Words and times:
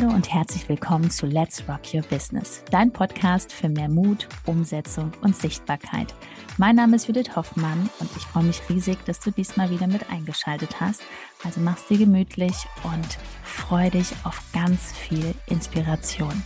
Hallo 0.00 0.14
und 0.14 0.32
herzlich 0.32 0.66
willkommen 0.68 1.10
zu 1.10 1.26
Let's 1.26 1.62
Rock 1.68 1.92
Your 1.92 2.02
Business, 2.02 2.62
dein 2.70 2.90
Podcast 2.90 3.52
für 3.52 3.68
mehr 3.68 3.88
Mut, 3.88 4.28
Umsetzung 4.46 5.12
und 5.20 5.36
Sichtbarkeit. 5.36 6.14
Mein 6.56 6.76
Name 6.76 6.96
ist 6.96 7.06
Judith 7.06 7.36
Hoffmann 7.36 7.90
und 7.98 8.08
ich 8.16 8.22
freue 8.22 8.44
mich 8.44 8.62
riesig, 8.70 8.96
dass 9.04 9.20
du 9.20 9.30
diesmal 9.30 9.68
wieder 9.70 9.86
mit 9.88 10.08
eingeschaltet 10.10 10.80
hast. 10.80 11.02
Also 11.44 11.60
mach's 11.60 11.86
dir 11.88 11.98
gemütlich 11.98 12.54
und 12.82 13.18
freu 13.42 13.90
dich 13.90 14.10
auf 14.24 14.40
ganz 14.54 14.92
viel 14.92 15.34
Inspiration. 15.46 16.42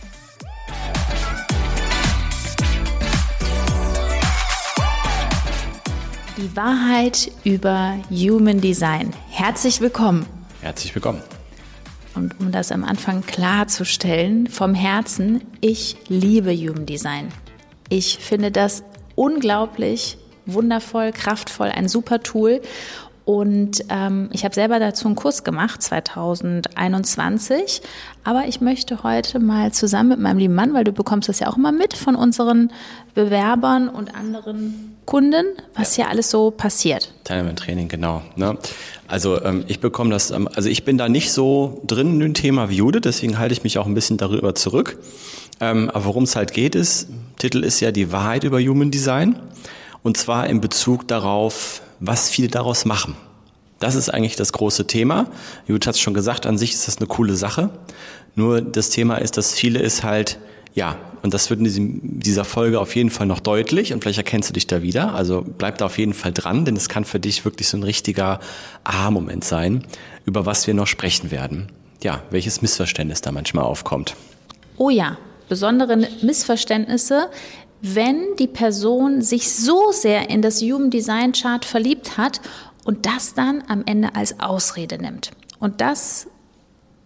Die 6.37 6.55
Wahrheit 6.57 7.31
über 7.45 7.97
Human 8.09 8.59
Design. 8.59 9.13
Herzlich 9.29 9.79
willkommen. 9.79 10.25
Herzlich 10.61 10.93
willkommen. 10.93 11.21
Und 12.15 12.39
um 12.39 12.51
das 12.51 12.71
am 12.71 12.83
Anfang 12.83 13.25
klarzustellen, 13.25 14.47
vom 14.47 14.73
Herzen, 14.73 15.41
ich 15.61 15.97
liebe 16.07 16.53
Human 16.55 16.85
Design. 16.85 17.27
Ich 17.89 18.19
finde 18.19 18.51
das 18.51 18.83
unglaublich 19.15 20.17
wundervoll, 20.45 21.11
kraftvoll, 21.11 21.69
ein 21.69 21.87
super 21.87 22.21
Tool. 22.21 22.61
Und 23.25 23.83
ähm, 23.89 24.29
ich 24.31 24.45
habe 24.45 24.53
selber 24.53 24.79
dazu 24.79 25.07
einen 25.07 25.15
Kurs 25.15 25.43
gemacht, 25.43 25.81
2021. 25.81 27.81
Aber 28.23 28.43
ich 28.47 28.61
möchte 28.61 29.01
heute 29.01 29.39
mal 29.39 29.73
zusammen 29.73 30.09
mit 30.09 30.19
meinem 30.19 30.37
lieben 30.37 30.53
Mann, 30.53 30.75
weil 30.75 30.83
du 30.83 30.91
bekommst 30.91 31.27
das 31.27 31.39
ja 31.39 31.47
auch 31.47 31.57
immer 31.57 31.71
mit 31.71 31.95
von 31.95 32.15
unseren 32.15 32.71
Bewerbern 33.15 33.89
und 33.89 34.13
anderen 34.13 34.95
Kunden, 35.05 35.45
was 35.75 35.97
ja. 35.97 36.03
hier 36.03 36.11
alles 36.11 36.29
so 36.29 36.51
passiert. 36.51 37.13
Teilnehmer-Training, 37.23 37.87
genau. 37.87 38.21
Ne? 38.35 38.59
Also 39.07 39.43
ähm, 39.43 39.63
ich 39.67 39.79
bekomme 39.79 40.11
das, 40.11 40.29
ähm, 40.29 40.47
also 40.53 40.69
ich 40.69 40.85
bin 40.85 40.99
da 40.99 41.09
nicht 41.09 41.31
so 41.31 41.81
drin 41.87 42.13
in 42.13 42.19
dem 42.19 42.33
Thema 42.35 42.69
wie 42.69 42.77
Jude, 42.77 43.01
deswegen 43.01 43.39
halte 43.39 43.53
ich 43.53 43.63
mich 43.63 43.79
auch 43.79 43.87
ein 43.87 43.95
bisschen 43.95 44.17
darüber 44.17 44.53
zurück. 44.53 44.99
Ähm, 45.59 45.89
aber 45.89 46.05
worum 46.05 46.23
es 46.23 46.35
halt 46.35 46.53
geht, 46.53 46.75
ist, 46.75 47.09
Titel 47.39 47.63
ist 47.63 47.79
ja 47.79 47.91
die 47.91 48.11
Wahrheit 48.11 48.43
über 48.43 48.59
Human 48.59 48.91
Design. 48.91 49.39
Und 50.03 50.17
zwar 50.17 50.47
in 50.47 50.61
Bezug 50.61 51.07
darauf, 51.07 51.81
was 51.99 52.29
viele 52.29 52.47
daraus 52.47 52.85
machen. 52.85 53.15
Das 53.79 53.95
ist 53.95 54.09
eigentlich 54.09 54.35
das 54.35 54.53
große 54.53 54.87
Thema. 54.87 55.27
Judith 55.67 55.87
hat 55.87 55.95
es 55.95 56.01
schon 56.01 56.13
gesagt, 56.13 56.45
an 56.45 56.57
sich 56.57 56.71
ist 56.71 56.87
das 56.87 56.97
eine 56.97 57.07
coole 57.07 57.35
Sache. 57.35 57.69
Nur 58.35 58.61
das 58.61 58.89
Thema 58.89 59.17
ist, 59.17 59.37
dass 59.37 59.53
viele 59.53 59.81
es 59.81 60.03
halt, 60.03 60.39
ja, 60.73 60.97
und 61.23 61.33
das 61.33 61.49
wird 61.49 61.59
in 61.59 62.19
dieser 62.19 62.45
Folge 62.45 62.79
auf 62.79 62.95
jeden 62.95 63.09
Fall 63.09 63.27
noch 63.27 63.39
deutlich 63.39 63.93
und 63.93 64.03
vielleicht 64.03 64.19
erkennst 64.19 64.49
du 64.49 64.53
dich 64.53 64.67
da 64.67 64.81
wieder. 64.81 65.13
Also 65.13 65.43
bleib 65.45 65.77
da 65.79 65.87
auf 65.87 65.97
jeden 65.97 66.13
Fall 66.13 66.31
dran, 66.31 66.65
denn 66.65 66.75
es 66.75 66.87
kann 66.87 67.03
für 67.03 67.19
dich 67.19 67.45
wirklich 67.45 67.67
so 67.67 67.77
ein 67.77 67.83
richtiger 67.83 68.39
Aha-Moment 68.83 69.43
sein, 69.43 69.83
über 70.25 70.45
was 70.45 70.67
wir 70.67 70.73
noch 70.73 70.87
sprechen 70.87 71.31
werden. 71.31 71.71
Ja, 72.03 72.21
welches 72.29 72.61
Missverständnis 72.61 73.21
da 73.21 73.31
manchmal 73.31 73.65
aufkommt. 73.65 74.15
Oh 74.77 74.89
ja, 74.89 75.17
besondere 75.49 75.97
Missverständnisse, 76.21 77.29
wenn 77.93 78.35
die 78.37 78.47
Person 78.47 79.21
sich 79.21 79.53
so 79.53 79.91
sehr 79.91 80.29
in 80.29 80.41
das 80.41 80.61
Human 80.61 80.89
Design 80.89 81.33
Chart 81.33 81.63
verliebt 81.63 82.17
hat 82.17 82.41
und 82.83 83.05
das 83.05 83.33
dann 83.33 83.63
am 83.67 83.83
Ende 83.85 84.15
als 84.15 84.39
Ausrede 84.39 84.97
nimmt. 84.97 85.31
Und 85.59 85.81
das 85.81 86.27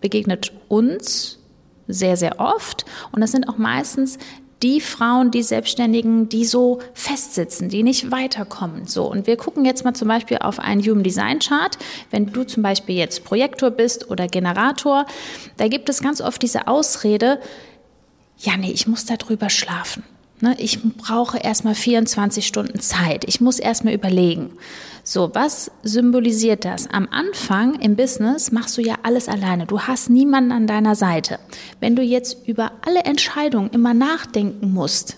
begegnet 0.02 0.54
uns 0.68 1.40
sehr, 1.88 2.18
sehr 2.18 2.40
oft. 2.40 2.86
Und 3.12 3.22
das 3.22 3.32
sind 3.32 3.50
auch 3.50 3.58
meistens 3.58 4.18
die 4.62 4.82
Frauen, 4.82 5.32
die 5.32 5.44
Selbstständigen, 5.44 6.28
die 6.28 6.44
so 6.46 6.80
festsitzen, 6.94 7.70
die 7.70 7.84
nicht 7.84 8.12
weiterkommen. 8.12 8.88
So. 8.88 9.10
Und 9.10 9.26
wir 9.26 9.38
gucken 9.38 9.66
jetzt 9.66 9.86
mal 9.86 9.94
zum 9.94 10.08
Beispiel 10.08 10.38
auf 10.40 10.60
einen 10.60 10.82
Human 10.82 11.04
Design 11.04 11.40
Chart. 11.40 11.78
Wenn 12.12 12.28
du 12.28 12.44
zum 12.44 12.62
Beispiel 12.62 12.96
jetzt 12.96 13.24
Projektor 13.24 13.72
bist 13.72 14.10
oder 14.12 14.28
Generator, 14.28 15.06
da 15.58 15.68
gibt 15.68 15.88
es 15.90 16.02
ganz 16.02 16.20
oft 16.20 16.42
diese 16.42 16.68
Ausrede, 16.68 17.40
ja, 18.38 18.58
nee, 18.58 18.72
ich 18.72 18.88
muss 18.88 19.06
da 19.06 19.16
drüber 19.16 19.50
schlafen. 19.50 20.04
Ne, 20.42 20.56
ich 20.58 20.82
brauche 20.82 21.38
erstmal 21.38 21.76
24 21.76 22.48
Stunden 22.48 22.80
Zeit. 22.80 23.26
Ich 23.28 23.42
muss 23.42 23.60
erstmal 23.60 23.94
überlegen. 23.94 24.52
So, 25.04 25.32
was 25.34 25.70
symbolisiert 25.84 26.64
das? 26.64 26.88
Am 26.88 27.10
Anfang 27.12 27.76
im 27.76 27.98
Business 27.98 28.52
machst 28.52 28.78
du 28.78 28.82
ja 28.82 28.96
alles 29.04 29.28
alleine. 29.28 29.66
Du 29.66 29.82
hast 29.82 30.10
niemanden 30.10 30.54
an 30.54 30.66
deiner 30.68 30.96
Seite. 30.96 31.40
Wenn 31.82 31.98
du 31.98 32.04
jetzt 32.04 32.48
über 32.48 32.72
alle 32.86 33.02
Entscheidungen 33.02 33.70
immer 33.72 33.94
nachdenken 33.94 34.72
musst, 34.72 35.18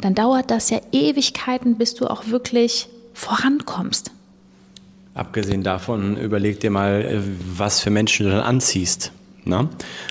dann 0.00 0.14
dauert 0.14 0.50
das 0.50 0.70
ja 0.70 0.80
Ewigkeiten, 0.92 1.76
bis 1.76 1.94
du 1.94 2.06
auch 2.06 2.28
wirklich 2.28 2.88
vorankommst. 3.12 4.10
Abgesehen 5.14 5.62
davon, 5.62 6.16
überleg 6.16 6.60
dir 6.60 6.70
mal, 6.70 7.02
äh, 7.02 7.20
was 7.56 7.80
für 7.80 7.90
Menschen 7.90 8.26
du 8.26 8.32
dann 8.32 8.40
anziehst. 8.40 9.12
Ne? 9.46 9.68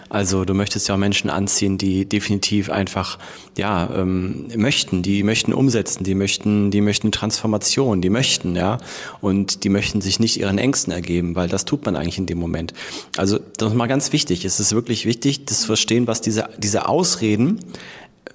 Also 0.09 0.45
du 0.45 0.53
möchtest 0.53 0.87
ja 0.87 0.97
Menschen 0.97 1.29
anziehen, 1.29 1.77
die 1.77 2.05
definitiv 2.05 2.69
einfach 2.69 3.17
ja 3.57 3.89
ähm, 3.95 4.47
möchten, 4.55 5.01
die 5.01 5.23
möchten 5.23 5.53
umsetzen, 5.53 6.03
die 6.03 6.15
möchten, 6.15 6.71
die 6.71 6.81
möchten 6.81 7.11
Transformation, 7.11 8.01
die 8.01 8.09
möchten, 8.09 8.55
ja, 8.55 8.77
und 9.21 9.63
die 9.63 9.69
möchten 9.69 10.01
sich 10.01 10.19
nicht 10.19 10.39
ihren 10.39 10.57
Ängsten 10.57 10.93
ergeben, 10.93 11.35
weil 11.35 11.47
das 11.49 11.65
tut 11.65 11.85
man 11.85 11.95
eigentlich 11.95 12.17
in 12.17 12.25
dem 12.25 12.37
Moment. 12.37 12.73
Also 13.17 13.39
das 13.57 13.69
ist 13.69 13.75
mal 13.75 13.87
ganz 13.87 14.13
wichtig. 14.13 14.45
Es 14.45 14.59
ist 14.59 14.73
wirklich 14.73 15.05
wichtig, 15.05 15.45
das 15.45 15.61
zu 15.61 15.67
verstehen, 15.67 16.07
was 16.07 16.21
diese 16.21 16.49
diese 16.57 16.87
Ausreden 16.87 17.59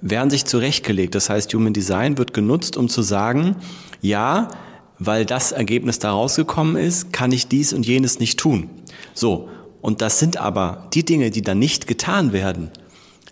werden 0.01 0.29
sich 0.29 0.45
zurechtgelegt. 0.45 1.15
Das 1.15 1.29
heißt, 1.29 1.53
Human 1.53 1.73
Design 1.73 2.17
wird 2.17 2.33
genutzt, 2.33 2.77
um 2.77 2.89
zu 2.89 3.01
sagen, 3.01 3.55
ja, 4.01 4.49
weil 4.97 5.25
das 5.25 5.51
Ergebnis 5.51 5.99
da 5.99 6.11
rausgekommen 6.11 6.75
ist, 6.75 7.13
kann 7.13 7.31
ich 7.31 7.47
dies 7.47 7.73
und 7.73 7.85
jenes 7.85 8.19
nicht 8.19 8.39
tun. 8.39 8.69
So. 9.13 9.49
Und 9.81 10.01
das 10.01 10.19
sind 10.19 10.37
aber 10.37 10.87
die 10.93 11.05
Dinge, 11.05 11.31
die 11.31 11.41
dann 11.41 11.59
nicht 11.59 11.87
getan 11.87 12.33
werden, 12.33 12.71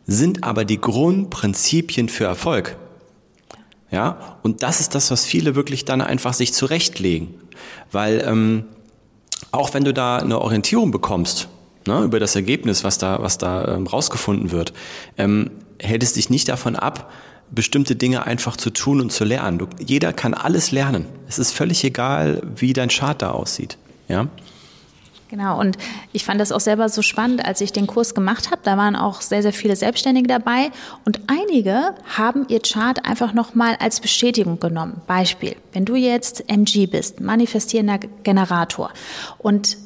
sind 0.06 0.44
aber 0.44 0.66
die 0.66 0.80
Grundprinzipien 0.80 2.10
für 2.10 2.26
Erfolg. 2.26 2.78
Ja, 3.92 4.38
und 4.44 4.64
das 4.64 4.80
ist 4.80 4.96
das, 4.96 5.12
was 5.12 5.26
viele 5.26 5.56
wirklich 5.56 5.86
dann 5.86 6.02
einfach 6.02 6.34
sich 6.34 6.54
zurechtlegen. 6.54 7.34
Weil 7.92 8.24
ähm, 8.26 8.66
auch 9.52 9.74
wenn 9.74 9.84
du 9.84 9.94
da 9.94 10.18
eine 10.18 10.40
Orientierung 10.40 10.92
bekommst 10.92 11.48
ne, 11.86 12.02
über 12.02 12.20
das 12.20 12.36
Ergebnis, 12.36 12.84
was 12.84 12.98
da, 12.98 13.22
was 13.22 13.38
da 13.38 13.76
ähm, 13.76 13.88
rausgefunden 13.88 14.52
wird, 14.52 14.74
ähm, 15.18 15.52
hält 15.80 16.04
es 16.04 16.14
dich 16.14 16.30
nicht 16.30 16.50
davon 16.50 16.76
ab, 16.76 17.12
bestimmte 17.50 17.96
Dinge 17.96 18.26
einfach 18.26 18.58
zu 18.58 18.72
tun 18.72 19.00
und 19.00 19.12
zu 19.12 19.24
lernen. 19.24 19.58
Du, 19.58 19.68
jeder 19.80 20.12
kann 20.12 20.34
alles 20.34 20.72
lernen. 20.72 21.06
Es 21.30 21.40
ist 21.40 21.52
völlig 21.52 21.84
egal, 21.84 22.42
wie 22.56 22.74
dein 22.74 22.90
Chart 22.90 23.22
da 23.22 23.32
aussieht. 23.32 23.78
Ja. 24.10 24.28
Genau, 25.30 25.60
und 25.60 25.78
ich 26.14 26.24
fand 26.24 26.40
das 26.40 26.54
auch 26.54 26.62
selber 26.62 26.88
so 26.88 27.02
spannend, 27.02 27.46
als 27.46 27.60
ich 27.60 27.74
den 27.74 27.86
Kurs 27.86 28.16
gemacht 28.16 28.50
habe. 28.50 28.62
Da 28.64 28.78
waren 28.78 28.96
auch 28.96 29.22
sehr, 29.22 29.42
sehr 29.42 29.52
viele 29.52 29.76
Selbstständige 29.76 30.28
dabei 30.28 30.72
und 31.04 31.20
einige 31.28 31.96
haben 32.06 32.46
ihr 32.48 32.62
Chart 32.62 33.06
einfach 33.06 33.34
nochmal 33.34 33.76
als 33.80 34.00
Bestätigung 34.00 34.60
genommen. 34.60 35.02
Beispiel, 35.06 35.58
wenn 35.74 35.84
du 35.84 35.96
jetzt 35.96 36.50
MG 36.50 36.88
bist, 36.88 37.20
manifestierender 37.20 38.00
Generator 38.24 38.92
und 39.38 39.78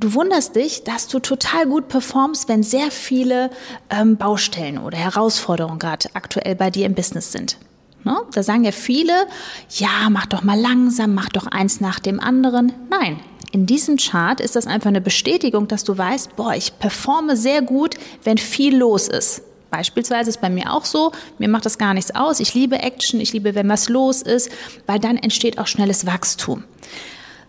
Du 0.00 0.12
wunderst 0.12 0.56
dich, 0.56 0.84
dass 0.84 1.06
du 1.06 1.18
total 1.18 1.66
gut 1.66 1.88
performst, 1.88 2.48
wenn 2.48 2.62
sehr 2.62 2.90
viele 2.90 3.48
ähm, 3.88 4.18
Baustellen 4.18 4.76
oder 4.76 4.98
Herausforderungen 4.98 5.78
gerade 5.78 6.10
aktuell 6.12 6.56
bei 6.56 6.68
dir 6.70 6.84
im 6.84 6.94
Business 6.94 7.32
sind. 7.32 7.56
Ne? 8.04 8.16
Da 8.32 8.42
sagen 8.42 8.64
ja 8.64 8.72
viele, 8.72 9.26
ja, 9.70 10.08
mach 10.10 10.26
doch 10.26 10.42
mal 10.42 10.58
langsam, 10.58 11.14
mach 11.14 11.30
doch 11.30 11.46
eins 11.46 11.80
nach 11.80 11.98
dem 11.98 12.20
anderen. 12.20 12.72
Nein, 12.90 13.18
in 13.50 13.66
diesem 13.66 13.96
Chart 13.96 14.40
ist 14.40 14.56
das 14.56 14.66
einfach 14.66 14.88
eine 14.88 15.00
Bestätigung, 15.00 15.68
dass 15.68 15.84
du 15.84 15.96
weißt, 15.96 16.36
boah, 16.36 16.54
ich 16.54 16.78
performe 16.78 17.36
sehr 17.36 17.62
gut, 17.62 17.94
wenn 18.24 18.36
viel 18.36 18.76
los 18.76 19.08
ist. 19.08 19.42
Beispielsweise 19.70 20.30
ist 20.30 20.40
bei 20.40 20.50
mir 20.50 20.72
auch 20.72 20.84
so, 20.84 21.12
mir 21.38 21.48
macht 21.48 21.64
das 21.64 21.78
gar 21.78 21.94
nichts 21.94 22.14
aus. 22.14 22.40
Ich 22.40 22.54
liebe 22.54 22.78
Action, 22.78 23.20
ich 23.20 23.32
liebe, 23.32 23.54
wenn 23.54 23.68
was 23.68 23.88
los 23.88 24.22
ist, 24.22 24.50
weil 24.86 24.98
dann 24.98 25.16
entsteht 25.16 25.58
auch 25.58 25.66
schnelles 25.66 26.06
Wachstum. 26.06 26.64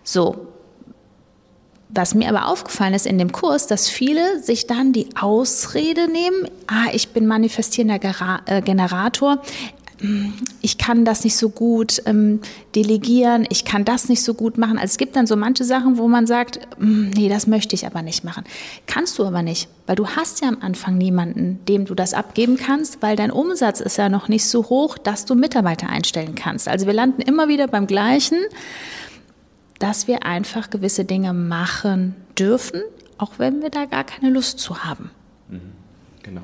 So. 0.03 0.47
Was 1.89 2.13
mir 2.13 2.29
aber 2.29 2.47
aufgefallen 2.47 2.93
ist 2.93 3.05
in 3.05 3.17
dem 3.17 3.31
Kurs, 3.31 3.67
dass 3.67 3.87
viele 3.87 4.41
sich 4.41 4.67
dann 4.67 4.91
die 4.91 5.09
Ausrede 5.19 6.07
nehmen, 6.07 6.49
ah, 6.67 6.91
ich 6.93 7.09
bin 7.09 7.25
manifestierender 7.25 7.99
äh, 8.47 8.61
Generator, 8.61 9.41
ich 10.61 10.77
kann 10.77 11.05
das 11.05 11.23
nicht 11.23 11.37
so 11.37 11.49
gut 11.49 12.01
ähm, 12.05 12.41
delegieren, 12.75 13.47
ich 13.49 13.63
kann 13.63 13.85
das 13.85 14.09
nicht 14.09 14.23
so 14.23 14.33
gut 14.33 14.57
machen. 14.57 14.77
Also 14.77 14.91
es 14.91 14.97
gibt 14.97 15.15
dann 15.15 15.25
so 15.25 15.35
manche 15.35 15.63
Sachen, 15.63 15.97
wo 15.97 16.07
man 16.07 16.27
sagt, 16.27 16.59
mm, 16.77 17.11
nee, 17.11 17.29
das 17.29 17.47
möchte 17.47 17.75
ich 17.75 17.85
aber 17.85 18.01
nicht 18.01 18.23
machen. 18.23 18.43
Kannst 18.87 19.17
du 19.17 19.25
aber 19.25 19.41
nicht, 19.41 19.69
weil 19.87 19.95
du 19.95 20.07
hast 20.07 20.41
ja 20.41 20.49
am 20.49 20.57
Anfang 20.61 20.97
niemanden, 20.97 21.59
dem 21.67 21.85
du 21.85 21.95
das 21.95 22.13
abgeben 22.13 22.57
kannst, 22.57 23.01
weil 23.01 23.15
dein 23.15 23.31
Umsatz 23.31 23.79
ist 23.79 23.97
ja 23.97 24.09
noch 24.09 24.27
nicht 24.27 24.45
so 24.45 24.65
hoch, 24.65 24.97
dass 24.97 25.25
du 25.25 25.35
Mitarbeiter 25.35 25.89
einstellen 25.89 26.35
kannst. 26.35 26.67
Also 26.67 26.85
wir 26.85 26.93
landen 26.93 27.21
immer 27.21 27.47
wieder 27.47 27.67
beim 27.67 27.87
Gleichen, 27.87 28.39
dass 29.79 30.07
wir 30.07 30.25
einfach 30.25 30.69
gewisse 30.69 31.05
Dinge 31.05 31.33
machen 31.33 32.15
dürfen, 32.37 32.81
auch 33.17 33.33
wenn 33.37 33.61
wir 33.61 33.69
da 33.69 33.85
gar 33.85 34.03
keine 34.03 34.29
Lust 34.29 34.59
zu 34.59 34.83
haben. 34.83 35.11
Mhm. 35.49 35.71
Genau. 36.23 36.41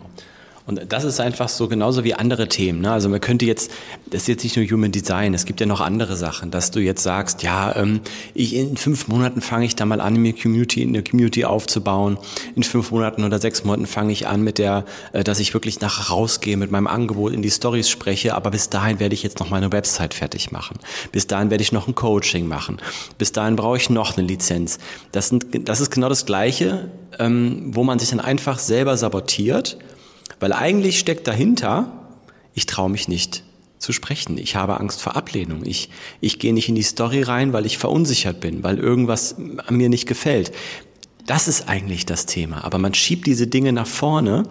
Und 0.72 0.92
das 0.92 1.04
ist 1.04 1.20
einfach 1.20 1.50
so 1.50 1.68
genauso 1.68 2.06
wie 2.06 2.14
andere 2.14 2.48
Themen. 2.48 2.82
Ne? 2.82 2.92
Also 2.92 3.10
man 3.10 3.20
könnte 3.20 3.46
jetzt, 3.46 3.72
das 4.10 4.22
ist 4.22 4.28
jetzt 4.30 4.44
nicht 4.44 4.56
nur 4.56 4.66
Human 4.66 4.92
Design, 4.92 5.34
es 5.34 5.46
gibt 5.46 5.60
ja 5.60 5.66
noch 5.66 5.82
andere 5.82 6.16
Sachen, 6.16 6.50
dass 6.50 6.72
du 6.72 6.80
jetzt 6.80 7.04
sagst, 7.04 7.44
ja, 7.44 7.76
ähm, 7.76 8.00
ich 8.34 8.56
in 8.56 8.78
fünf 8.78 9.10
Monaten 9.10 9.42
fange 9.42 9.66
ich 9.66 9.76
da 9.76 9.86
mal 9.86 10.00
an, 10.00 10.16
mir 10.16 10.34
Community, 10.34 10.82
eine 10.84 11.04
Community 11.04 11.44
aufzubauen. 11.44 12.18
In 12.56 12.64
fünf 12.64 12.92
Monaten 12.92 13.26
oder 13.26 13.40
sechs 13.40 13.66
Monaten 13.66 13.86
fange 13.86 14.14
ich 14.14 14.28
an 14.28 14.44
mit 14.44 14.60
der, 14.60 14.86
äh, 15.12 15.26
dass 15.26 15.40
ich 15.40 15.54
wirklich 15.54 15.82
nachher 15.82 16.10
rausgehe 16.10 16.56
mit 16.56 16.72
meinem 16.72 16.88
Angebot 16.88 17.34
in 17.34 17.42
die 17.42 17.52
Stories 17.52 17.90
spreche, 17.90 18.34
aber 18.34 18.52
bis 18.52 18.70
dahin 18.70 19.02
werde 19.02 19.14
ich 19.14 19.24
jetzt 19.24 19.42
noch 19.42 19.50
meine 19.50 19.74
Website 19.74 20.14
fertig 20.14 20.54
machen. 20.54 20.80
Bis 21.12 21.28
dahin 21.28 21.50
werde 21.50 21.64
ich 21.64 21.74
noch 21.74 21.90
ein 21.90 21.96
Coaching 21.96 22.48
machen. 22.48 22.78
Bis 23.18 23.34
dahin 23.34 23.58
brauche 23.58 23.76
ich 23.76 23.90
noch 23.90 24.18
eine 24.18 24.26
Lizenz. 24.26 24.80
Das, 25.12 25.28
sind, 25.28 25.68
das 25.68 25.82
ist 25.82 25.92
genau 25.92 26.08
das 26.08 26.26
Gleiche, 26.26 26.90
ähm, 27.20 27.72
wo 27.76 27.84
man 27.84 28.00
sich 28.00 28.12
dann 28.12 28.22
einfach 28.22 28.58
selber 28.58 28.96
sabotiert 28.96 29.78
weil 30.40 30.54
eigentlich 30.54 31.00
steckt 31.00 31.28
dahinter, 31.28 31.92
ich 32.54 32.66
traue 32.66 32.90
mich 32.90 33.08
nicht 33.08 33.44
zu 33.82 33.92
sprechen. 33.92 34.38
Ich 34.38 34.56
habe 34.56 34.80
Angst 34.80 35.02
vor 35.02 35.16
Ablehnung. 35.16 35.66
Ich, 35.66 35.90
ich 36.22 36.40
gehe 36.40 36.54
nicht 36.54 36.70
in 36.70 36.76
die 36.76 36.84
Story 36.84 37.24
rein, 37.24 37.52
weil 37.52 37.66
ich 37.66 37.78
verunsichert 37.78 38.40
bin, 38.40 38.64
weil 38.64 38.78
irgendwas 38.78 39.36
mir 39.70 39.90
nicht 39.90 40.08
gefällt. 40.08 40.52
Das 41.26 41.48
ist 41.48 41.68
eigentlich 41.68 42.06
das 42.06 42.26
Thema. 42.26 42.64
Aber 42.64 42.78
man 42.78 42.94
schiebt 42.94 43.26
diese 43.26 43.48
Dinge 43.48 43.74
nach 43.74 43.88
vorne. 43.88 44.44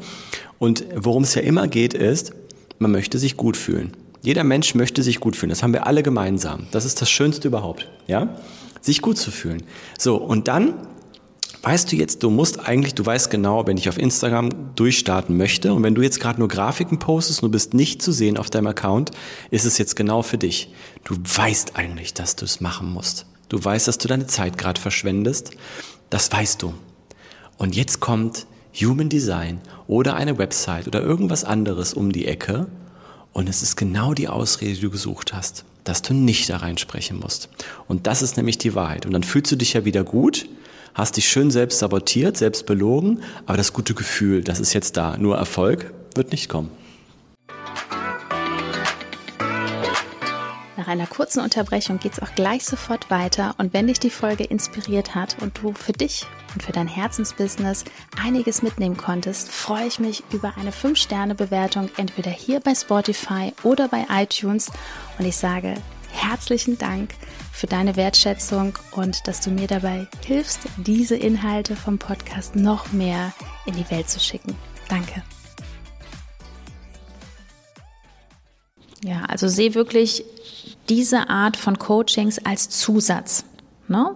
Und 0.59 0.85
worum 0.95 1.23
es 1.23 1.35
ja 1.35 1.43
immer 1.43 1.69
geht, 1.69 1.95
ist, 1.95 2.33
man 2.79 2.91
möchte 2.91 3.19
sich 3.19 3.37
gut 3.37 3.57
fühlen. 3.57 3.97
Jeder 4.23 4.45
Mensch 4.45 4.75
möchte 4.75 5.03
sich 5.03 5.21
gut 5.21 5.37
fühlen. 5.37 5.51
Das 5.51 5.63
haben 5.63 5.73
wir 5.73 5.87
alle 5.87 6.03
gemeinsam. 6.03 6.67
Das 6.73 6.85
ist 6.85 7.01
das 7.01 7.11
Schönste 7.11 7.49
überhaupt. 7.49 7.89
Ja? 8.07 8.37
Sich 8.81 9.01
gut 9.01 9.17
zu 9.17 9.31
fühlen. 9.31 9.63
So. 9.99 10.17
Und 10.17 10.49
dann 10.49 10.75
weißt 11.63 11.93
du 11.93 11.97
jetzt, 11.97 12.23
du 12.23 12.31
musst 12.31 12.61
eigentlich, 12.61 12.95
du 12.95 13.05
weißt 13.05 13.31
genau, 13.31 13.67
wenn 13.67 13.77
ich 13.77 13.89
auf 13.89 13.99
Instagram 13.99 14.75
durchstarten 14.77 15.37
möchte 15.37 15.73
und 15.75 15.83
wenn 15.83 15.95
du 15.95 16.03
jetzt 16.03 16.21
gerade 16.21 16.39
nur 16.39 16.49
Grafiken 16.49 16.99
postest 16.99 17.43
und 17.43 17.49
du 17.49 17.53
bist 17.53 17.75
nicht 17.75 18.03
zu 18.03 18.13
sehen 18.13 18.37
auf 18.37 18.51
deinem 18.51 18.69
Account, 18.69 19.11
ist 19.51 19.67
es 19.67 19.79
jetzt 19.79 19.97
genau 19.97 20.23
für 20.23 20.39
dich. 20.39 20.73
Du 21.05 21.17
weißt 21.17 21.77
eigentlich, 21.77 22.15
dass 22.15 22.37
du 22.37 22.45
es 22.45 22.61
machen 22.61 22.91
musst. 22.93 23.27
Du 23.49 23.63
weißt, 23.63 23.89
dass 23.89 23.99
du 23.99 24.09
deine 24.09 24.27
Zeit 24.27 24.59
gerade 24.59 24.81
verschwendest. 24.81 25.51
Das 26.09 26.33
weißt 26.33 26.63
du. 26.63 26.75
Und 27.59 27.77
jetzt 27.77 28.01
kommt 28.01 28.47
Human 28.81 29.09
Design 29.09 29.61
oder 29.87 30.15
eine 30.15 30.39
Website 30.39 30.87
oder 30.87 31.03
irgendwas 31.03 31.45
anderes 31.45 31.93
um 31.95 32.13
die 32.13 32.27
Ecke 32.27 32.69
und 33.33 33.49
es 33.49 33.63
ist 33.63 33.77
genau 33.77 34.15
die 34.15 34.29
Ausrede, 34.29 34.75
die 34.75 34.81
du 34.81 34.91
gesucht 34.91 35.33
hast, 35.33 35.65
dass 35.85 36.03
du 36.03 36.15
nicht 36.15 36.49
da 36.51 36.59
reinsprechen 36.59 37.19
musst. 37.19 37.49
Und 37.89 38.07
das 38.07 38.23
ist 38.23 38.37
nämlich 38.37 38.59
die 38.59 38.75
Wahrheit. 38.75 39.07
Und 39.07 39.13
dann 39.13 39.23
fühlst 39.23 39.53
du 39.53 39.57
dich 39.57 39.73
ja 39.73 39.85
wieder 39.85 40.05
gut, 40.05 40.49
hast 40.95 41.17
dich 41.17 41.29
schön 41.29 41.51
selbst 41.51 41.79
sabotiert, 41.79 42.37
selbst 42.37 42.67
belogen, 42.67 43.23
aber 43.47 43.57
das 43.57 43.73
gute 43.73 43.95
Gefühl, 43.95 44.43
das 44.43 44.61
ist 44.61 44.73
jetzt 44.73 44.97
da. 44.97 45.17
Nur 45.17 45.37
Erfolg 45.37 45.93
wird 46.15 46.33
nicht 46.33 46.49
kommen. 46.49 46.71
Nach 50.81 50.89
einer 50.89 51.07
kurzen 51.07 51.41
Unterbrechung 51.41 51.99
geht 51.99 52.15
es 52.15 52.21
auch 52.21 52.35
gleich 52.35 52.65
sofort 52.65 53.11
weiter. 53.11 53.55
Und 53.59 53.75
wenn 53.75 53.89
dich 53.89 54.01
die 54.01 54.09
Folge 54.09 54.45
inspiriert 54.45 55.15
hat 55.15 55.37
und 55.43 55.59
du 55.63 55.75
für 55.75 55.93
dich 55.93 56.27
und 56.55 56.63
für 56.63 56.73
dein 56.73 56.89
Herzensbusiness 56.89 57.85
einiges 58.25 58.63
mitnehmen 58.63 58.97
konntest, 58.97 59.51
freue 59.51 59.87
ich 59.87 59.99
mich 59.99 60.23
über 60.33 60.55
eine 60.57 60.71
5-Sterne-Bewertung 60.71 61.91
entweder 61.99 62.31
hier 62.31 62.61
bei 62.61 62.75
Spotify 62.75 63.53
oder 63.63 63.89
bei 63.89 64.07
iTunes. 64.11 64.71
Und 65.19 65.27
ich 65.27 65.37
sage 65.37 65.75
herzlichen 66.13 66.79
Dank 66.79 67.11
für 67.53 67.67
deine 67.67 67.97
Wertschätzung 67.97 68.79
und 68.93 69.27
dass 69.27 69.41
du 69.41 69.51
mir 69.51 69.67
dabei 69.67 70.07
hilfst, 70.25 70.61
diese 70.77 71.17
Inhalte 71.17 71.77
vom 71.77 71.99
Podcast 71.99 72.57
noch 72.57 72.93
mehr 72.93 73.33
in 73.67 73.75
die 73.75 73.91
Welt 73.91 74.09
zu 74.09 74.21
schicken. 74.21 74.57
Danke. 74.89 75.23
Ja, 79.05 79.25
also 79.29 79.49
sehe 79.49 79.75
wirklich 79.75 80.25
diese 80.89 81.31
Art 81.31 81.57
von 81.57 81.79
Coachings 81.79 82.39
als 82.45 82.69
Zusatz. 82.69 83.45
Ne? 83.89 84.15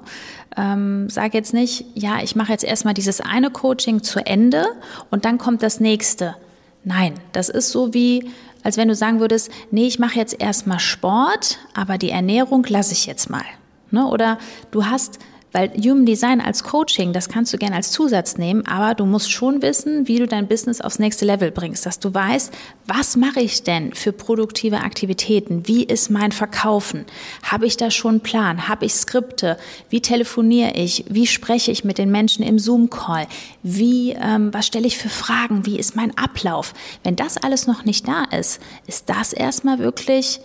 Ähm, 0.57 1.09
sag 1.09 1.35
jetzt 1.35 1.55
nicht, 1.55 1.85
ja, 1.95 2.23
ich 2.23 2.37
mache 2.37 2.53
jetzt 2.53 2.65
erstmal 2.65 2.95
dieses 2.95 3.21
eine 3.21 3.51
Coaching 3.51 4.03
zu 4.03 4.25
Ende 4.25 4.67
und 5.11 5.25
dann 5.25 5.39
kommt 5.39 5.63
das 5.63 5.81
nächste. 5.81 6.37
Nein, 6.85 7.15
das 7.33 7.49
ist 7.49 7.71
so 7.71 7.95
wie 7.95 8.31
als 8.65 8.77
wenn 8.77 8.89
du 8.89 8.95
sagen 8.97 9.21
würdest, 9.21 9.51
nee, 9.71 9.87
ich 9.87 10.01
mache 10.01 10.19
jetzt 10.19 10.41
erstmal 10.41 10.81
Sport, 10.81 11.59
aber 11.75 11.99
die 11.99 12.11
Ernährung 12.11 12.67
lasse 12.69 12.95
ich 12.95 13.07
jetzt 13.07 13.31
mal. 13.31 13.45
Ne? 13.93 14.07
Oder 14.07 14.39
du 14.73 14.87
hast 14.87 15.21
weil 15.55 15.71
Human 15.81 16.05
Design 16.05 16.41
als 16.41 16.65
Coaching, 16.65 17.13
das 17.13 17.29
kannst 17.29 17.53
du 17.53 17.59
gerne 17.59 17.77
als 17.77 17.93
Zusatz 17.93 18.39
nehmen, 18.39 18.67
aber 18.67 18.97
du 18.97 19.07
musst 19.07 19.31
schon 19.31 19.63
wissen, 19.63 20.09
wie 20.09 20.19
du 20.19 20.27
dein 20.27 20.49
Business 20.49 20.81
aufs 20.81 20.99
nächste 20.99 21.25
Level 21.25 21.53
bringst, 21.53 21.87
dass 21.87 22.01
du 22.01 22.13
weißt, 22.13 22.53
was 22.89 23.17
mache 23.17 23.41
ich 23.41 23.63
denn 23.63 23.95
für 23.95 24.13
produktive 24.13 24.79
Aktivitäten? 24.79 25.69
Wie 25.69 25.85
ist 25.85 26.11
mein 26.11 26.33
Verkaufen? 26.33 27.07
Habe 27.45 27.67
ich 27.67 27.77
da 27.77 27.93
schon 27.93 28.15
einen 28.15 28.21
Plan? 28.21 28.67
Habe 28.69 28.85
ich 28.85 28.95
Skripte? 28.95 29.57
Wie 29.91 30.01
telefoniere 30.01 30.73
ich? 30.73 31.05
Wie 31.09 31.29
spreche 31.29 31.71
ich 31.71 31.85
mit 31.85 31.99
den 31.99 32.11
Menschen 32.11 32.45
im 32.45 32.59
Zoom-Call? 32.59 33.29
Wie, 33.63 34.11
ähm, 34.11 34.53
was 34.53 34.67
stelle 34.67 34.89
ich 34.89 34.99
für 34.99 35.09
Fragen? 35.09 35.67
Wie 35.67 35.79
ist 35.79 35.95
mein 35.95 36.19
Ablauf? 36.19 36.75
Wenn 37.05 37.15
das 37.15 37.37
alles 37.37 37.69
noch 37.69 37.85
nicht 37.85 38.09
da 38.09 38.25
ist, 38.25 38.61
ist 38.89 39.09
das 39.09 39.33
erstmal 39.33 39.79
wirklich 39.79 40.41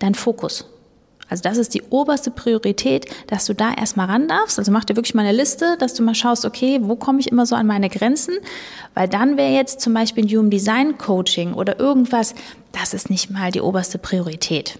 dein 0.00 0.14
Fokus. 0.14 0.66
Also 1.34 1.42
das 1.42 1.58
ist 1.58 1.74
die 1.74 1.82
oberste 1.90 2.30
Priorität, 2.30 3.06
dass 3.26 3.44
du 3.44 3.54
da 3.54 3.74
erstmal 3.74 4.06
ran 4.06 4.28
darfst. 4.28 4.56
Also 4.56 4.70
mach 4.70 4.84
dir 4.84 4.94
wirklich 4.94 5.16
mal 5.16 5.26
eine 5.26 5.36
Liste, 5.36 5.76
dass 5.80 5.92
du 5.92 6.04
mal 6.04 6.14
schaust, 6.14 6.44
okay, 6.44 6.78
wo 6.80 6.94
komme 6.94 7.18
ich 7.18 7.26
immer 7.26 7.44
so 7.44 7.56
an 7.56 7.66
meine 7.66 7.88
Grenzen? 7.88 8.34
Weil 8.94 9.08
dann 9.08 9.36
wäre 9.36 9.50
jetzt 9.52 9.80
zum 9.80 9.94
Beispiel 9.94 10.24
ein 10.24 10.28
Human 10.28 10.50
Design 10.50 10.96
Coaching 10.96 11.54
oder 11.54 11.80
irgendwas, 11.80 12.36
das 12.70 12.94
ist 12.94 13.10
nicht 13.10 13.32
mal 13.32 13.50
die 13.50 13.60
oberste 13.60 13.98
Priorität. 13.98 14.78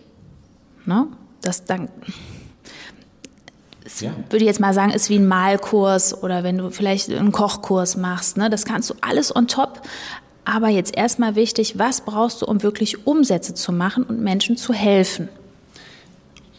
Ne? 0.86 1.08
Das 1.42 1.64
dann, 1.64 1.88
ja. 3.98 4.12
würde 4.30 4.44
ich 4.44 4.46
jetzt 4.46 4.60
mal 4.60 4.74
sagen, 4.74 4.92
ist 4.92 5.10
wie 5.10 5.18
ein 5.18 5.26
Malkurs 5.26 6.22
oder 6.22 6.44
wenn 6.44 6.58
du 6.58 6.70
vielleicht 6.70 7.10
einen 7.10 7.32
Kochkurs 7.32 7.96
machst. 7.96 8.36
Ne? 8.36 8.48
Das 8.48 8.64
kannst 8.64 8.90
du 8.90 8.94
alles 9.00 9.34
on 9.34 9.48
top. 9.48 9.82
Aber 10.44 10.68
jetzt 10.68 10.96
erstmal 10.96 11.34
wichtig, 11.34 11.80
was 11.80 12.02
brauchst 12.02 12.42
du, 12.42 12.46
um 12.46 12.62
wirklich 12.62 13.08
Umsätze 13.08 13.54
zu 13.54 13.72
machen 13.72 14.04
und 14.04 14.20
Menschen 14.20 14.56
zu 14.56 14.72
helfen? 14.72 15.28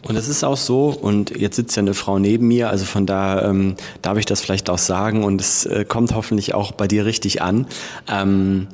Und 0.06 0.14
es 0.14 0.28
ist 0.28 0.44
auch 0.44 0.56
so, 0.56 0.90
und 0.90 1.36
jetzt 1.36 1.56
sitzt 1.56 1.76
ja 1.76 1.82
eine 1.82 1.92
Frau 1.92 2.20
neben 2.20 2.46
mir, 2.46 2.70
also 2.70 2.84
von 2.84 3.06
da 3.06 3.50
ähm, 3.50 3.74
darf 4.02 4.18
ich 4.18 4.24
das 4.24 4.40
vielleicht 4.40 4.70
auch 4.70 4.78
sagen 4.78 5.24
und 5.24 5.40
es 5.40 5.66
äh, 5.66 5.84
kommt 5.84 6.14
hoffentlich 6.14 6.54
auch 6.54 6.70
bei 6.70 6.86
dir 6.86 7.04
richtig 7.04 7.42
an. 7.42 7.66
Ähm, 8.08 8.68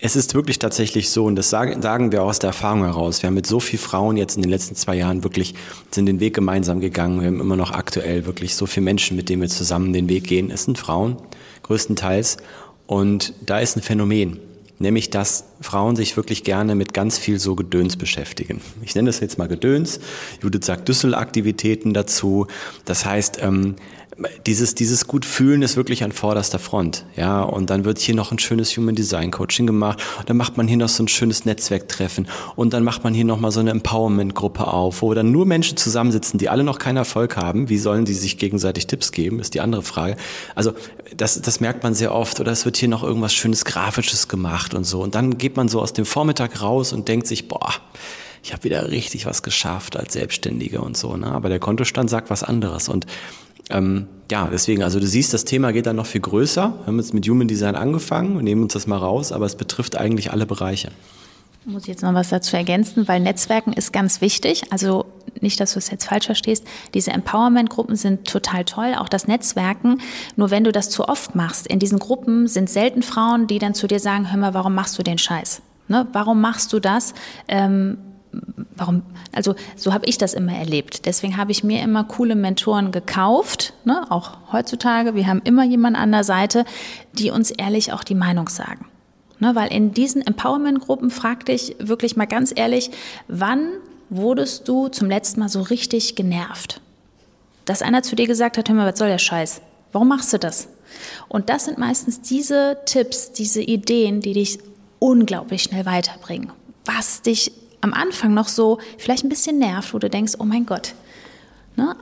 es 0.00 0.14
ist 0.14 0.34
wirklich 0.34 0.60
tatsächlich 0.60 1.10
so, 1.10 1.24
und 1.24 1.34
das 1.34 1.50
sagen, 1.50 2.12
wir 2.12 2.22
auch 2.22 2.28
aus 2.28 2.38
der 2.38 2.48
Erfahrung 2.48 2.84
heraus. 2.84 3.22
Wir 3.22 3.28
haben 3.28 3.34
mit 3.34 3.46
so 3.46 3.58
vielen 3.58 3.82
Frauen 3.82 4.16
jetzt 4.16 4.36
in 4.36 4.42
den 4.42 4.50
letzten 4.50 4.76
zwei 4.76 4.94
Jahren 4.94 5.24
wirklich 5.24 5.54
sind 5.90 6.06
den 6.06 6.20
Weg 6.20 6.34
gemeinsam 6.34 6.80
gegangen. 6.80 7.20
Wir 7.20 7.26
haben 7.26 7.40
immer 7.40 7.56
noch 7.56 7.72
aktuell 7.72 8.24
wirklich 8.24 8.54
so 8.54 8.66
viele 8.66 8.84
Menschen, 8.84 9.16
mit 9.16 9.28
denen 9.28 9.42
wir 9.42 9.48
zusammen 9.48 9.92
den 9.92 10.08
Weg 10.08 10.24
gehen. 10.24 10.52
Es 10.52 10.64
sind 10.64 10.78
Frauen, 10.78 11.16
größtenteils. 11.64 12.36
Und 12.86 13.32
da 13.44 13.58
ist 13.58 13.76
ein 13.76 13.82
Phänomen 13.82 14.38
nämlich 14.78 15.10
dass 15.10 15.44
Frauen 15.60 15.96
sich 15.96 16.16
wirklich 16.16 16.44
gerne 16.44 16.74
mit 16.74 16.94
ganz 16.94 17.18
viel 17.18 17.38
so 17.38 17.54
Gedöns 17.54 17.96
beschäftigen. 17.96 18.60
Ich 18.82 18.94
nenne 18.94 19.08
das 19.08 19.20
jetzt 19.20 19.38
mal 19.38 19.48
Gedöns. 19.48 20.00
Judith 20.42 20.66
sagt 20.66 20.88
Düsselaktivitäten 20.88 21.94
dazu. 21.94 22.46
Das 22.84 23.04
heißt, 23.04 23.38
ähm, 23.42 23.76
dieses, 24.46 24.74
dieses 24.74 25.06
gut 25.06 25.26
fühlen 25.26 25.60
ist 25.60 25.76
wirklich 25.76 26.02
an 26.02 26.10
vorderster 26.10 26.58
Front. 26.58 27.04
Ja, 27.16 27.42
und 27.42 27.68
dann 27.68 27.84
wird 27.84 27.98
hier 27.98 28.14
noch 28.14 28.32
ein 28.32 28.38
schönes 28.38 28.74
Human 28.76 28.94
Design 28.94 29.30
Coaching 29.30 29.66
gemacht. 29.66 30.02
Und 30.18 30.30
dann 30.30 30.38
macht 30.38 30.56
man 30.56 30.66
hier 30.66 30.78
noch 30.78 30.88
so 30.88 31.02
ein 31.02 31.08
schönes 31.08 31.44
Netzwerktreffen. 31.44 32.26
Und 32.54 32.72
dann 32.72 32.82
macht 32.82 33.04
man 33.04 33.12
hier 33.12 33.26
noch 33.26 33.38
mal 33.38 33.50
so 33.50 33.60
eine 33.60 33.70
Empowerment-Gruppe 33.70 34.66
auf, 34.66 35.02
wo 35.02 35.12
dann 35.12 35.32
nur 35.32 35.44
Menschen 35.44 35.76
zusammensitzen, 35.76 36.38
die 36.38 36.48
alle 36.48 36.64
noch 36.64 36.78
keinen 36.78 36.96
Erfolg 36.96 37.36
haben. 37.36 37.68
Wie 37.68 37.78
sollen 37.78 38.06
die 38.06 38.14
sich 38.14 38.38
gegenseitig 38.38 38.86
Tipps 38.86 39.12
geben, 39.12 39.38
ist 39.38 39.52
die 39.52 39.60
andere 39.60 39.82
Frage. 39.82 40.16
Also, 40.54 40.72
das, 41.14 41.40
das 41.42 41.60
merkt 41.60 41.82
man 41.82 41.94
sehr 41.94 42.14
oft. 42.14 42.40
Oder 42.40 42.52
es 42.52 42.64
wird 42.64 42.78
hier 42.78 42.88
noch 42.88 43.02
irgendwas 43.02 43.34
schönes 43.34 43.66
Grafisches 43.66 44.28
gemacht 44.28 44.72
und 44.72 44.84
so. 44.84 45.02
Und 45.02 45.14
dann 45.14 45.36
geht 45.46 45.56
man 45.56 45.68
so 45.68 45.80
aus 45.80 45.92
dem 45.92 46.06
Vormittag 46.06 46.60
raus 46.60 46.92
und 46.92 47.06
denkt 47.06 47.28
sich, 47.28 47.46
boah, 47.46 47.72
ich 48.42 48.52
habe 48.52 48.64
wieder 48.64 48.90
richtig 48.90 49.26
was 49.26 49.44
geschafft 49.44 49.96
als 49.96 50.14
Selbstständige 50.14 50.80
und 50.80 50.96
so. 50.96 51.16
Ne? 51.16 51.28
Aber 51.28 51.48
der 51.48 51.60
Kontostand 51.60 52.10
sagt 52.10 52.30
was 52.30 52.42
anderes. 52.42 52.88
Und 52.88 53.06
ähm, 53.70 54.08
ja, 54.28 54.48
deswegen, 54.50 54.82
also 54.82 54.98
du 54.98 55.06
siehst, 55.06 55.32
das 55.32 55.44
Thema 55.44 55.72
geht 55.72 55.86
dann 55.86 55.94
noch 55.94 56.06
viel 56.06 56.20
größer. 56.20 56.74
Wir 56.80 56.86
haben 56.88 56.98
jetzt 56.98 57.14
mit 57.14 57.28
Human 57.28 57.46
Design 57.46 57.76
angefangen 57.76 58.36
und 58.36 58.42
nehmen 58.42 58.64
uns 58.64 58.72
das 58.72 58.88
mal 58.88 58.96
raus, 58.96 59.30
aber 59.30 59.46
es 59.46 59.54
betrifft 59.54 59.96
eigentlich 59.96 60.32
alle 60.32 60.46
Bereiche. 60.46 60.90
Muss 61.68 61.82
ich 61.82 61.88
jetzt 61.88 62.02
noch 62.02 62.14
was 62.14 62.28
dazu 62.28 62.56
ergänzen, 62.56 63.08
weil 63.08 63.18
Netzwerken 63.18 63.72
ist 63.72 63.92
ganz 63.92 64.20
wichtig. 64.20 64.70
Also 64.70 65.04
nicht, 65.40 65.58
dass 65.58 65.72
du 65.72 65.80
es 65.80 65.90
jetzt 65.90 66.04
falsch 66.04 66.26
verstehst. 66.26 66.64
Diese 66.94 67.10
Empowerment-Gruppen 67.10 67.96
sind 67.96 68.24
total 68.24 68.64
toll, 68.64 68.94
auch 68.96 69.08
das 69.08 69.26
Netzwerken. 69.26 70.00
Nur 70.36 70.52
wenn 70.52 70.62
du 70.62 70.70
das 70.70 70.90
zu 70.90 71.08
oft 71.08 71.34
machst, 71.34 71.66
in 71.66 71.80
diesen 71.80 71.98
Gruppen 71.98 72.46
sind 72.46 72.70
selten 72.70 73.02
Frauen, 73.02 73.48
die 73.48 73.58
dann 73.58 73.74
zu 73.74 73.88
dir 73.88 73.98
sagen, 73.98 74.30
hör 74.30 74.38
mal, 74.38 74.54
warum 74.54 74.76
machst 74.76 74.96
du 74.96 75.02
den 75.02 75.18
Scheiß? 75.18 75.60
Ne? 75.88 76.06
Warum 76.12 76.40
machst 76.40 76.72
du 76.72 76.78
das? 76.78 77.14
Ähm, 77.48 77.98
warum, 78.76 79.02
also 79.32 79.56
so 79.74 79.92
habe 79.92 80.06
ich 80.06 80.18
das 80.18 80.34
immer 80.34 80.56
erlebt. 80.56 81.04
Deswegen 81.04 81.36
habe 81.36 81.50
ich 81.50 81.64
mir 81.64 81.82
immer 81.82 82.04
coole 82.04 82.36
Mentoren 82.36 82.92
gekauft, 82.92 83.72
ne? 83.84 84.06
auch 84.08 84.38
heutzutage. 84.52 85.16
Wir 85.16 85.26
haben 85.26 85.42
immer 85.42 85.64
jemanden 85.64 85.98
an 85.98 86.12
der 86.12 86.22
Seite, 86.22 86.64
die 87.14 87.32
uns 87.32 87.50
ehrlich 87.50 87.92
auch 87.92 88.04
die 88.04 88.14
Meinung 88.14 88.48
sagen. 88.48 88.86
Ne, 89.38 89.54
weil 89.54 89.70
in 89.70 89.92
diesen 89.92 90.22
Empowerment-Gruppen 90.22 91.10
frag 91.10 91.44
dich 91.44 91.76
wirklich 91.78 92.16
mal 92.16 92.26
ganz 92.26 92.52
ehrlich, 92.56 92.90
wann 93.28 93.68
wurdest 94.08 94.66
du 94.66 94.88
zum 94.88 95.08
letzten 95.08 95.40
Mal 95.40 95.50
so 95.50 95.60
richtig 95.60 96.14
genervt? 96.16 96.80
Dass 97.66 97.82
einer 97.82 98.02
zu 98.02 98.16
dir 98.16 98.26
gesagt 98.26 98.56
hat, 98.56 98.68
hör 98.68 98.76
mal, 98.76 98.90
was 98.90 98.98
soll 98.98 99.08
der 99.08 99.18
Scheiß? 99.18 99.60
Warum 99.92 100.08
machst 100.08 100.32
du 100.32 100.38
das? 100.38 100.68
Und 101.28 101.50
das 101.50 101.66
sind 101.66 101.76
meistens 101.78 102.22
diese 102.22 102.78
Tipps, 102.86 103.32
diese 103.32 103.60
Ideen, 103.60 104.20
die 104.20 104.32
dich 104.32 104.58
unglaublich 104.98 105.64
schnell 105.64 105.84
weiterbringen. 105.84 106.52
Was 106.84 107.22
dich 107.22 107.52
am 107.80 107.92
Anfang 107.92 108.32
noch 108.32 108.48
so 108.48 108.78
vielleicht 108.98 109.24
ein 109.24 109.28
bisschen 109.28 109.58
nervt, 109.58 109.92
wo 109.92 109.98
du 109.98 110.08
denkst, 110.08 110.34
oh 110.38 110.44
mein 110.44 110.66
Gott. 110.66 110.94
Ne? 111.76 111.96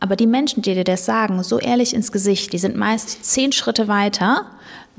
Aber 0.00 0.16
die 0.16 0.26
Menschen, 0.26 0.62
die 0.62 0.74
dir 0.74 0.84
das 0.84 1.04
sagen, 1.04 1.42
so 1.42 1.58
ehrlich 1.58 1.94
ins 1.94 2.10
Gesicht, 2.10 2.52
die 2.52 2.58
sind 2.58 2.76
meist 2.76 3.24
zehn 3.24 3.52
Schritte 3.52 3.86
weiter. 3.86 4.46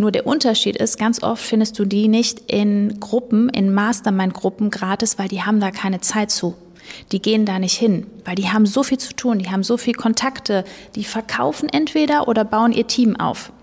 Nur 0.01 0.11
der 0.11 0.25
Unterschied 0.25 0.77
ist, 0.77 0.97
ganz 0.97 1.21
oft 1.21 1.43
findest 1.43 1.77
du 1.77 1.85
die 1.85 2.07
nicht 2.07 2.51
in 2.51 2.99
Gruppen, 2.99 3.49
in 3.49 3.71
Mastermind-Gruppen 3.71 4.71
gratis, 4.71 5.19
weil 5.19 5.27
die 5.27 5.43
haben 5.43 5.59
da 5.59 5.69
keine 5.69 6.01
Zeit 6.01 6.31
zu. 6.31 6.55
Die 7.11 7.21
gehen 7.21 7.45
da 7.45 7.59
nicht 7.59 7.77
hin, 7.77 8.07
weil 8.25 8.33
die 8.33 8.49
haben 8.49 8.65
so 8.65 8.81
viel 8.81 8.97
zu 8.97 9.13
tun, 9.13 9.37
die 9.37 9.51
haben 9.51 9.61
so 9.61 9.77
viel 9.77 9.93
Kontakte, 9.93 10.63
die 10.95 11.03
verkaufen 11.03 11.69
entweder 11.69 12.27
oder 12.27 12.43
bauen 12.43 12.71
ihr 12.71 12.87
Team 12.87 13.15
auf. 13.15 13.53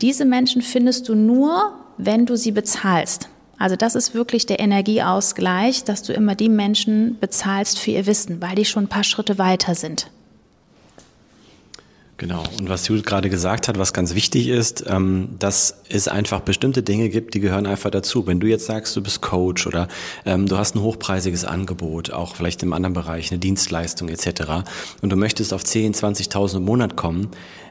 Diese 0.00 0.24
Menschen 0.24 0.62
findest 0.62 1.08
du 1.08 1.16
nur, 1.16 1.72
wenn 1.98 2.26
du 2.26 2.36
sie 2.36 2.52
bezahlst. 2.52 3.28
Also 3.58 3.74
das 3.74 3.96
ist 3.96 4.14
wirklich 4.14 4.46
der 4.46 4.60
Energieausgleich, 4.60 5.82
dass 5.82 6.04
du 6.04 6.12
immer 6.12 6.36
die 6.36 6.48
Menschen 6.48 7.18
bezahlst 7.18 7.80
für 7.80 7.90
ihr 7.90 8.06
Wissen, 8.06 8.40
weil 8.40 8.54
die 8.54 8.64
schon 8.64 8.84
ein 8.84 8.88
paar 8.88 9.02
Schritte 9.02 9.36
weiter 9.36 9.74
sind. 9.74 10.12
Genau. 12.18 12.44
Und 12.58 12.70
was 12.70 12.88
Judith 12.88 13.04
gerade 13.04 13.28
gesagt 13.28 13.68
hat, 13.68 13.78
was 13.78 13.92
ganz 13.92 14.14
wichtig 14.14 14.48
ist, 14.48 14.84
ähm, 14.86 15.28
dass 15.38 15.82
es 15.90 16.08
einfach 16.08 16.40
bestimmte 16.40 16.82
Dinge 16.82 17.10
gibt, 17.10 17.34
die 17.34 17.40
gehören 17.40 17.66
einfach 17.66 17.90
dazu. 17.90 18.26
Wenn 18.26 18.40
du 18.40 18.46
jetzt 18.46 18.64
sagst, 18.64 18.96
du 18.96 19.02
bist 19.02 19.20
Coach 19.20 19.66
oder 19.66 19.88
ähm, 20.24 20.46
du 20.46 20.56
hast 20.56 20.74
ein 20.74 20.80
hochpreisiges 20.80 21.44
Angebot, 21.44 22.12
auch 22.12 22.34
vielleicht 22.34 22.62
im 22.62 22.72
anderen 22.72 22.94
Bereich, 22.94 23.30
eine 23.30 23.38
Dienstleistung 23.38 24.08
etc. 24.08 24.64
und 25.02 25.10
du 25.10 25.16
möchtest 25.16 25.52
auf 25.52 25.62
10, 25.62 25.92
20.000 25.92 26.56
im 26.56 26.64
Monat 26.64 26.96
kommen, 26.96 27.28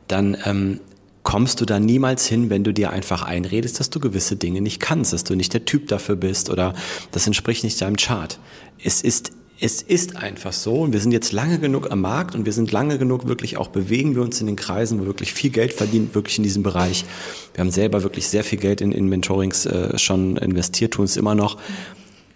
dann 0.08 0.38
ähm, 0.46 0.80
kommst 1.24 1.60
du 1.60 1.66
da 1.66 1.80
niemals 1.80 2.28
hin, 2.28 2.52
wenn 2.52 2.64
du 2.64 2.72
dir 2.72 2.92
einfach 2.92 3.24
einredest, 3.24 3.80
dass 3.80 3.90
du 3.90 4.00
gewisse 4.00 4.36
Dinge 4.36 4.62
nicht 4.62 4.80
kannst, 4.80 5.12
dass 5.12 5.24
du 5.24 5.34
nicht 5.34 5.56
der 5.56 5.66
Typ 5.66 5.88
dafür 5.88 6.16
bist 6.16 6.52
oder 6.52 6.76
das 7.12 7.26
entspricht 7.26 7.64
nicht 7.64 7.82
deinem 7.82 7.98
Chart. 7.98 8.40
Es 8.84 9.02
ist 9.02 9.32
es 9.60 9.82
ist 9.82 10.18
einfach 10.18 10.52
so 10.52 10.82
und 10.82 10.92
wir 10.92 11.00
sind 11.00 11.14
jetzt 11.14 11.32
lange 11.32 11.60
genug 11.60 11.90
am 11.90 12.02
Markt 12.02 12.36
und 12.36 12.46
wir 12.46 12.52
sind 12.52 12.72
lange 12.72 12.98
genug 12.98 13.28
wirklich 13.28 13.56
auch 13.58 13.70
bewegen 13.70 14.16
wir 14.16 14.22
uns 14.22 14.42
in 14.42 14.48
den 14.48 14.58
Kreisen, 14.58 15.00
wo 15.00 15.06
wirklich 15.06 15.34
viel 15.34 15.50
Geld 15.50 15.72
verdient, 15.72 16.14
wirklich 16.14 16.38
in 16.38 16.44
diesem 16.44 16.62
Bereich. 16.62 17.06
Wir 17.54 17.62
haben 17.62 17.72
selber 17.72 18.04
wirklich 18.04 18.28
sehr 18.28 18.44
viel 18.44 18.60
Geld 18.60 18.82
in, 18.82 18.92
in 18.92 19.08
Mentorings 19.08 19.66
äh, 19.66 19.98
schon 19.98 20.36
investiert, 20.38 20.94
tun 20.94 21.06
es 21.06 21.16
immer 21.16 21.36
noch. 21.36 21.58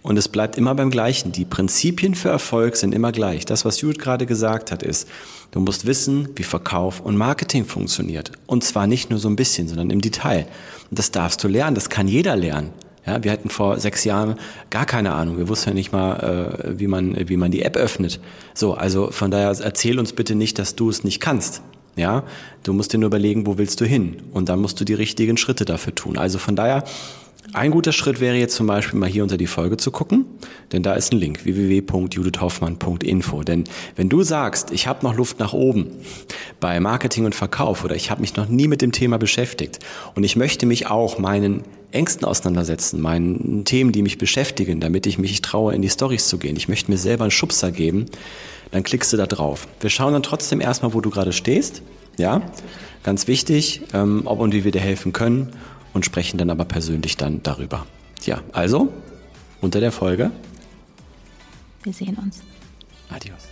Und 0.02 0.16
es 0.16 0.28
bleibt 0.28 0.56
immer 0.56 0.74
beim 0.74 0.90
Gleichen. 0.90 1.30
Die 1.30 1.44
Prinzipien 1.44 2.14
für 2.14 2.30
Erfolg 2.30 2.76
sind 2.76 2.94
immer 2.94 3.12
gleich. 3.12 3.44
Das, 3.44 3.66
was 3.66 3.82
Judith 3.82 3.98
gerade 3.98 4.24
gesagt 4.24 4.72
hat, 4.72 4.82
ist, 4.82 5.06
du 5.50 5.60
musst 5.60 5.84
wissen, 5.84 6.30
wie 6.36 6.42
Verkauf 6.42 7.00
und 7.00 7.18
Marketing 7.18 7.66
funktioniert. 7.66 8.32
Und 8.46 8.64
zwar 8.64 8.86
nicht 8.86 9.10
nur 9.10 9.18
so 9.18 9.28
ein 9.28 9.36
bisschen, 9.36 9.68
sondern 9.68 9.90
im 9.90 10.00
Detail. 10.00 10.46
Und 10.88 10.98
das 10.98 11.10
darfst 11.10 11.44
du 11.44 11.48
lernen. 11.48 11.74
Das 11.74 11.90
kann 11.90 12.08
jeder 12.08 12.34
lernen. 12.34 12.70
Ja, 13.06 13.24
wir 13.24 13.32
hatten 13.32 13.48
vor 13.48 13.78
sechs 13.78 14.04
Jahren 14.04 14.36
gar 14.68 14.84
keine 14.84 15.12
Ahnung. 15.12 15.38
Wir 15.38 15.48
wussten 15.48 15.70
ja 15.70 15.74
nicht 15.74 15.92
mal, 15.92 16.58
äh, 16.64 16.78
wie, 16.78 16.86
man, 16.86 17.16
wie 17.28 17.36
man 17.36 17.50
die 17.50 17.62
App 17.62 17.76
öffnet. 17.76 18.20
So, 18.54 18.74
also 18.74 19.10
von 19.10 19.30
daher 19.30 19.48
erzähl 19.60 19.98
uns 19.98 20.12
bitte 20.12 20.34
nicht, 20.34 20.58
dass 20.58 20.76
du 20.76 20.90
es 20.90 21.02
nicht 21.02 21.20
kannst. 21.20 21.62
Ja, 21.96 22.22
du 22.62 22.72
musst 22.72 22.92
dir 22.92 22.98
nur 22.98 23.08
überlegen, 23.08 23.46
wo 23.46 23.58
willst 23.58 23.80
du 23.80 23.84
hin? 23.84 24.22
Und 24.32 24.48
dann 24.48 24.60
musst 24.60 24.80
du 24.80 24.84
die 24.84 24.94
richtigen 24.94 25.36
Schritte 25.36 25.64
dafür 25.64 25.94
tun. 25.94 26.16
Also 26.18 26.38
von 26.38 26.56
daher, 26.56 26.84
ein 27.52 27.72
guter 27.72 27.92
Schritt 27.92 28.20
wäre 28.20 28.36
jetzt 28.36 28.54
zum 28.54 28.66
Beispiel 28.66 28.98
mal 28.98 29.08
hier 29.08 29.22
unter 29.22 29.36
die 29.36 29.46
Folge 29.48 29.76
zu 29.76 29.90
gucken, 29.90 30.24
denn 30.72 30.82
da 30.82 30.94
ist 30.94 31.12
ein 31.12 31.18
Link 31.18 31.44
www.judithhoffmann.info. 31.44 33.42
Denn 33.42 33.64
wenn 33.96 34.08
du 34.08 34.22
sagst, 34.22 34.70
ich 34.70 34.86
habe 34.86 35.04
noch 35.04 35.14
Luft 35.14 35.40
nach 35.40 35.52
oben 35.52 35.88
bei 36.60 36.78
Marketing 36.78 37.24
und 37.24 37.34
Verkauf 37.34 37.84
oder 37.84 37.96
ich 37.96 38.10
habe 38.10 38.20
mich 38.20 38.36
noch 38.36 38.46
nie 38.46 38.68
mit 38.68 38.82
dem 38.82 38.92
Thema 38.92 39.18
beschäftigt 39.18 39.80
und 40.14 40.22
ich 40.22 40.36
möchte 40.36 40.64
mich 40.66 40.86
auch 40.88 41.18
meinen 41.18 41.64
Ängsten 41.90 42.24
auseinandersetzen, 42.24 43.00
meinen 43.00 43.64
Themen, 43.64 43.90
die 43.90 44.02
mich 44.02 44.16
beschäftigen, 44.16 44.78
damit 44.78 45.06
ich 45.06 45.18
mich 45.18 45.42
traue, 45.42 45.74
in 45.74 45.82
die 45.82 45.88
Stories 45.88 46.28
zu 46.28 46.38
gehen. 46.38 46.54
Ich 46.56 46.68
möchte 46.68 46.90
mir 46.90 46.98
selber 46.98 47.24
einen 47.24 47.32
Schubser 47.32 47.72
geben, 47.72 48.06
dann 48.70 48.84
klickst 48.84 49.12
du 49.12 49.16
da 49.16 49.26
drauf. 49.26 49.66
Wir 49.80 49.90
schauen 49.90 50.12
dann 50.12 50.22
trotzdem 50.22 50.60
erstmal, 50.60 50.94
wo 50.94 51.00
du 51.00 51.10
gerade 51.10 51.32
stehst. 51.32 51.82
Ja, 52.16 52.42
ganz 53.02 53.26
wichtig, 53.26 53.82
ähm, 53.92 54.22
ob 54.26 54.38
und 54.38 54.52
wie 54.52 54.62
wir 54.62 54.70
dir 54.70 54.80
helfen 54.80 55.12
können 55.12 55.52
und 55.92 56.04
sprechen 56.04 56.38
dann 56.38 56.50
aber 56.50 56.64
persönlich 56.64 57.16
dann 57.16 57.42
darüber. 57.42 57.86
Ja, 58.24 58.42
also 58.52 58.92
unter 59.60 59.80
der 59.80 59.92
Folge. 59.92 60.30
Wir 61.82 61.92
sehen 61.92 62.16
uns. 62.16 62.40
Adios. 63.08 63.48